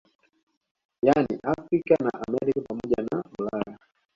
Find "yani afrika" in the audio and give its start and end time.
1.07-1.95